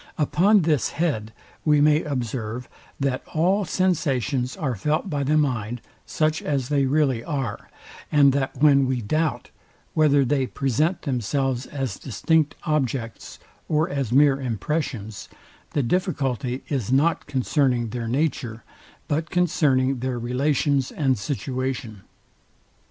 Upon 0.17 0.61
this 0.63 0.93
bead 0.97 1.31
we 1.63 1.79
may 1.79 2.01
observe, 2.01 2.67
that 2.99 3.21
all 3.35 3.65
sensations 3.65 4.57
are 4.57 4.73
felt 4.75 5.11
by 5.11 5.21
the 5.23 5.37
mind, 5.37 5.79
such 6.07 6.41
as 6.41 6.69
they 6.69 6.87
really 6.87 7.23
are, 7.23 7.69
and 8.11 8.33
that 8.33 8.57
when 8.57 8.87
we 8.87 8.99
doubt, 9.03 9.51
whether 9.93 10.25
they 10.25 10.47
present 10.47 11.03
themselves 11.03 11.67
as 11.67 11.99
distinct 11.99 12.55
objects, 12.63 13.37
or 13.69 13.87
as 13.89 14.11
mere 14.11 14.41
impressions, 14.41 15.29
the 15.73 15.83
difficulty 15.83 16.63
is 16.67 16.91
not 16.91 17.27
concerning 17.27 17.89
their 17.89 18.07
nature, 18.07 18.63
but 19.07 19.29
concerning 19.29 19.99
their 19.99 20.17
relations 20.17 20.89
and 20.91 21.19
situation. 21.19 22.01